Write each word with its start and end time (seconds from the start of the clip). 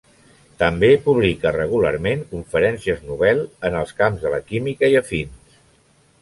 També 0.61 0.87
publica 1.03 1.51
regularment 1.57 2.23
conferències 2.31 3.05
Nobel 3.11 3.43
en 3.71 3.79
els 3.83 3.93
camps 4.01 4.25
de 4.25 4.33
la 4.37 4.41
química 4.49 4.91
i 4.95 4.99
afins. 5.05 5.63